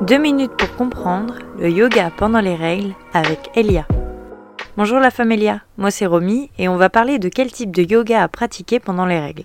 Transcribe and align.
Deux 0.00 0.18
minutes 0.18 0.52
pour 0.58 0.74
comprendre 0.74 1.38
le 1.56 1.70
yoga 1.70 2.10
pendant 2.16 2.40
les 2.40 2.56
règles 2.56 2.94
avec 3.12 3.50
Elia. 3.54 3.86
Bonjour 4.76 4.98
la 4.98 5.12
femme 5.12 5.30
Elia, 5.30 5.60
moi 5.78 5.92
c'est 5.92 6.04
Romy 6.04 6.50
et 6.58 6.68
on 6.68 6.76
va 6.76 6.90
parler 6.90 7.20
de 7.20 7.28
quel 7.28 7.52
type 7.52 7.70
de 7.70 7.82
yoga 7.82 8.22
à 8.22 8.28
pratiquer 8.28 8.80
pendant 8.80 9.06
les 9.06 9.20
règles. 9.20 9.44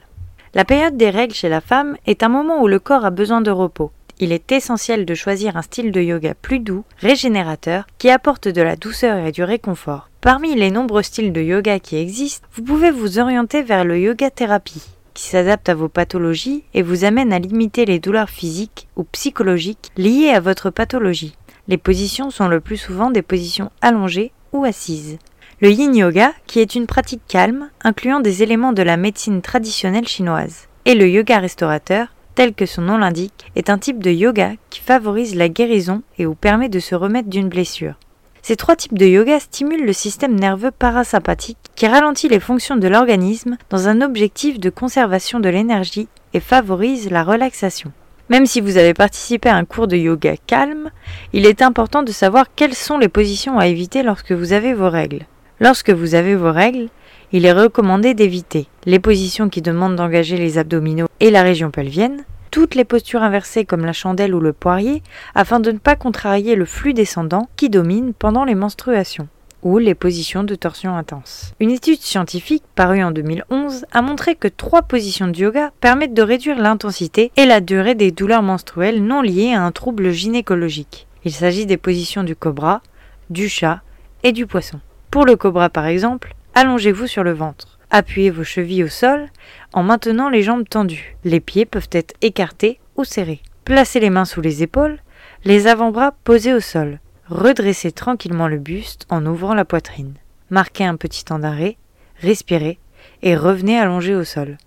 La 0.55 0.65
période 0.65 0.97
des 0.97 1.11
règles 1.11 1.35
chez 1.35 1.49
la 1.49 1.61
femme 1.61 1.97
est 2.07 2.23
un 2.23 2.29
moment 2.29 2.63
où 2.63 2.67
le 2.67 2.79
corps 2.79 3.05
a 3.05 3.11
besoin 3.11 3.41
de 3.41 3.51
repos. 3.51 3.91
Il 4.19 4.31
est 4.31 4.51
essentiel 4.51 5.05
de 5.05 5.13
choisir 5.13 5.55
un 5.55 5.61
style 5.61 5.91
de 5.91 6.01
yoga 6.01 6.33
plus 6.33 6.59
doux, 6.59 6.83
régénérateur, 6.97 7.85
qui 7.99 8.09
apporte 8.09 8.47
de 8.47 8.61
la 8.61 8.75
douceur 8.75 9.25
et 9.25 9.31
du 9.31 9.43
réconfort. 9.43 10.09
Parmi 10.19 10.55
les 10.55 10.71
nombreux 10.71 11.03
styles 11.03 11.31
de 11.31 11.41
yoga 11.41 11.79
qui 11.79 11.95
existent, 11.95 12.47
vous 12.53 12.63
pouvez 12.63 12.89
vous 12.89 13.19
orienter 13.19 13.61
vers 13.61 13.85
le 13.85 13.99
yoga 13.99 14.31
thérapie 14.31 14.83
qui 15.19 15.27
s'adapte 15.27 15.67
à 15.67 15.75
vos 15.75 15.89
pathologies 15.89 16.63
et 16.73 16.81
vous 16.81 17.03
amène 17.03 17.33
à 17.33 17.39
limiter 17.39 17.83
les 17.83 17.99
douleurs 17.99 18.29
physiques 18.29 18.87
ou 18.95 19.03
psychologiques 19.03 19.91
liées 19.97 20.29
à 20.29 20.39
votre 20.39 20.69
pathologie. 20.69 21.35
Les 21.67 21.77
positions 21.77 22.29
sont 22.29 22.47
le 22.47 22.61
plus 22.61 22.77
souvent 22.77 23.11
des 23.11 23.21
positions 23.21 23.69
allongées 23.81 24.31
ou 24.53 24.63
assises. 24.63 25.17
Le 25.59 25.71
yin 25.71 25.93
yoga, 25.93 26.31
qui 26.47 26.61
est 26.61 26.73
une 26.73 26.87
pratique 26.87 27.23
calme, 27.27 27.69
incluant 27.83 28.21
des 28.21 28.43
éléments 28.43 28.71
de 28.71 28.81
la 28.81 28.95
médecine 28.95 29.41
traditionnelle 29.41 30.07
chinoise. 30.07 30.69
Et 30.85 30.95
le 30.95 31.09
yoga 31.09 31.39
restaurateur, 31.39 32.07
tel 32.33 32.53
que 32.53 32.65
son 32.65 32.83
nom 32.83 32.97
l'indique, 32.97 33.51
est 33.57 33.69
un 33.69 33.77
type 33.77 34.01
de 34.01 34.11
yoga 34.11 34.53
qui 34.69 34.79
favorise 34.79 35.35
la 35.35 35.49
guérison 35.49 36.01
et 36.17 36.25
vous 36.25 36.35
permet 36.35 36.69
de 36.69 36.79
se 36.79 36.95
remettre 36.95 37.27
d'une 37.27 37.49
blessure. 37.49 37.95
Ces 38.41 38.55
trois 38.55 38.75
types 38.75 38.97
de 38.97 39.05
yoga 39.05 39.39
stimulent 39.39 39.85
le 39.85 39.93
système 39.93 40.39
nerveux 40.39 40.71
parasympathique 40.71 41.57
qui 41.75 41.87
ralentit 41.87 42.29
les 42.29 42.39
fonctions 42.39 42.77
de 42.77 42.87
l'organisme 42.87 43.57
dans 43.69 43.87
un 43.87 44.01
objectif 44.01 44.59
de 44.59 44.69
conservation 44.69 45.39
de 45.39 45.49
l'énergie 45.49 46.07
et 46.33 46.39
favorise 46.39 47.11
la 47.11 47.23
relaxation. 47.23 47.91
Même 48.29 48.45
si 48.45 48.61
vous 48.61 48.77
avez 48.77 48.93
participé 48.93 49.49
à 49.49 49.55
un 49.55 49.65
cours 49.65 49.87
de 49.87 49.97
yoga 49.97 50.35
calme, 50.45 50.91
il 51.33 51.45
est 51.47 51.61
important 51.61 52.03
de 52.03 52.11
savoir 52.11 52.45
quelles 52.55 52.75
sont 52.75 52.97
les 52.97 53.09
positions 53.09 53.57
à 53.57 53.67
éviter 53.67 54.03
lorsque 54.03 54.31
vous 54.31 54.53
avez 54.53 54.73
vos 54.73 54.89
règles. 54.89 55.25
Lorsque 55.59 55.89
vous 55.89 56.15
avez 56.15 56.35
vos 56.35 56.51
règles, 56.51 56.89
il 57.31 57.45
est 57.45 57.51
recommandé 57.51 58.13
d'éviter 58.13 58.67
les 58.85 58.99
positions 58.99 59.49
qui 59.49 59.61
demandent 59.61 59.95
d'engager 59.95 60.37
les 60.37 60.57
abdominaux 60.57 61.07
et 61.19 61.31
la 61.31 61.41
région 61.41 61.71
pelvienne, 61.71 62.23
toutes 62.51 62.75
les 62.75 62.85
postures 62.85 63.23
inversées 63.23 63.65
comme 63.65 63.85
la 63.85 63.93
chandelle 63.93 64.35
ou 64.35 64.39
le 64.39 64.53
poirier 64.53 65.03
afin 65.35 65.59
de 65.59 65.71
ne 65.71 65.77
pas 65.77 65.95
contrarier 65.95 66.55
le 66.55 66.65
flux 66.65 66.93
descendant 66.93 67.49
qui 67.55 67.69
domine 67.69 68.13
pendant 68.13 68.43
les 68.43 68.55
menstruations 68.55 69.27
ou 69.61 69.77
les 69.77 69.95
positions 69.95 70.43
de 70.43 70.55
torsion 70.55 70.95
intense. 70.95 71.53
Une 71.59 71.71
étude 71.71 71.99
scientifique 71.99 72.63
parue 72.75 73.03
en 73.03 73.11
2011 73.11 73.85
a 73.91 74.01
montré 74.01 74.35
que 74.35 74.47
trois 74.47 74.83
positions 74.83 75.27
de 75.27 75.37
yoga 75.37 75.71
permettent 75.81 76.13
de 76.13 76.21
réduire 76.21 76.57
l'intensité 76.57 77.31
et 77.35 77.45
la 77.45 77.59
durée 77.59 77.95
des 77.95 78.11
douleurs 78.11 78.43
menstruelles 78.43 79.03
non 79.03 79.21
liées 79.21 79.53
à 79.53 79.63
un 79.63 79.71
trouble 79.71 80.11
gynécologique. 80.11 81.07
Il 81.25 81.31
s'agit 81.31 81.65
des 81.65 81.77
positions 81.77 82.23
du 82.23 82.35
cobra, 82.35 82.81
du 83.29 83.49
chat 83.49 83.81
et 84.23 84.31
du 84.31 84.47
poisson. 84.47 84.79
Pour 85.11 85.25
le 85.25 85.35
cobra 85.35 85.69
par 85.69 85.85
exemple, 85.85 86.35
allongez-vous 86.55 87.07
sur 87.07 87.23
le 87.23 87.33
ventre. 87.33 87.78
Appuyez 87.91 88.29
vos 88.29 88.43
chevilles 88.43 88.83
au 88.83 88.87
sol 88.87 89.27
en 89.73 89.83
maintenant 89.83 90.29
les 90.29 90.43
jambes 90.43 90.67
tendues. 90.67 91.15
Les 91.23 91.39
pieds 91.39 91.65
peuvent 91.65 91.89
être 91.91 92.13
écartés 92.21 92.79
ou 92.95 93.03
serrés. 93.03 93.41
Placez 93.65 93.99
les 93.99 94.09
mains 94.09 94.25
sous 94.25 94.41
les 94.41 94.63
épaules, 94.63 94.99
les 95.43 95.67
avant-bras 95.67 96.13
posés 96.23 96.53
au 96.53 96.59
sol. 96.59 96.99
Redressez 97.27 97.91
tranquillement 97.91 98.47
le 98.47 98.57
buste 98.57 99.05
en 99.09 99.25
ouvrant 99.25 99.53
la 99.53 99.65
poitrine. 99.65 100.13
Marquez 100.49 100.85
un 100.85 100.95
petit 100.95 101.23
temps 101.23 101.39
d'arrêt, 101.39 101.77
respirez 102.21 102.79
et 103.21 103.35
revenez 103.35 103.77
allongé 103.77 104.15
au 104.15 104.23
sol. 104.23 104.57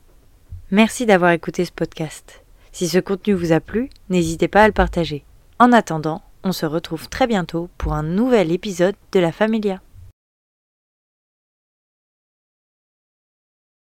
Merci 0.71 1.07
d'avoir 1.07 1.33
écouté 1.33 1.65
ce 1.65 1.73
podcast. 1.73 2.43
Si 2.71 2.89
ce 2.89 2.99
contenu 2.99 3.35
vous 3.35 3.53
a 3.53 3.61
plu, 3.61 3.91
n'hésitez 4.09 4.49
pas 4.49 4.63
à 4.63 4.67
le 4.67 4.73
partager. 4.73 5.25
En 5.59 5.73
attendant, 5.73 6.23
on 6.45 6.53
se 6.53 6.67
retrouve 6.67 7.09
très 7.09 7.27
bientôt 7.27 7.69
pour 7.79 7.93
un 7.93 8.03
nouvel 8.03 8.51
épisode 8.51 8.97
de 9.13 9.21
la 9.21 9.33
Familia. 9.33 9.81